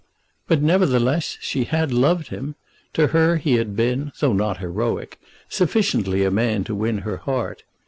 But, 0.47 0.63
nevertheless, 0.63 1.37
she 1.41 1.65
had 1.65 1.93
loved 1.93 2.29
him. 2.29 2.55
To 2.93 3.09
her 3.09 3.35
he 3.37 3.57
had 3.57 3.75
been, 3.75 4.11
though 4.19 4.33
not 4.33 4.57
heroic, 4.57 5.19
sufficiently 5.47 6.23
a 6.23 6.31
man 6.31 6.63
to 6.63 6.73
win 6.73 6.99
her 7.05 7.17
heart. 7.17 7.61